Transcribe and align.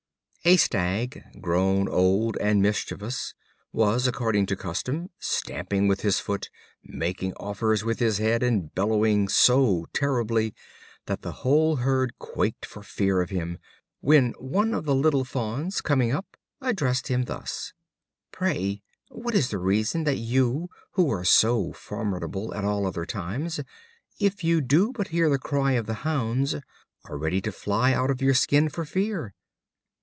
A 0.43 0.57
Stag, 0.57 1.23
grown 1.39 1.87
old 1.87 2.35
and 2.37 2.63
mischievous, 2.63 3.35
was, 3.71 4.07
according 4.07 4.47
to 4.47 4.55
custom, 4.55 5.11
stamping 5.19 5.87
with 5.87 6.01
his 6.01 6.19
foot, 6.19 6.49
making 6.83 7.35
offers 7.35 7.85
with 7.85 7.99
his 7.99 8.17
head, 8.17 8.41
and 8.41 8.73
bellowing 8.73 9.27
so 9.29 9.85
terribly 9.93 10.55
that 11.05 11.21
the 11.21 11.31
whole 11.45 11.75
herd 11.75 12.17
quaked 12.17 12.65
for 12.65 12.81
fear 12.81 13.21
of 13.21 13.29
him; 13.29 13.59
when 13.99 14.31
one 14.39 14.73
of 14.73 14.83
the 14.85 14.95
little 14.95 15.23
Fawns, 15.23 15.79
coming 15.79 16.11
up, 16.11 16.35
addressed 16.59 17.07
him 17.07 17.25
thus: 17.25 17.73
"Pray, 18.31 18.81
what 19.09 19.35
is 19.35 19.49
the 19.51 19.59
reason 19.59 20.05
that 20.05 20.17
you, 20.17 20.69
who 20.93 21.07
are 21.11 21.23
so 21.23 21.71
formidable 21.71 22.51
at 22.55 22.65
all 22.65 22.87
other 22.87 23.05
times, 23.05 23.59
if 24.19 24.43
you 24.43 24.59
do 24.59 24.91
but 24.91 25.09
hear 25.09 25.29
the 25.29 25.37
cry 25.37 25.73
of 25.73 25.85
the 25.85 25.93
hounds, 26.01 26.55
are 27.05 27.17
ready 27.19 27.41
to 27.41 27.51
fly 27.51 27.93
out 27.93 28.09
of 28.09 28.23
your 28.23 28.33
skin 28.33 28.69
for 28.69 28.85
fear?" 28.85 29.35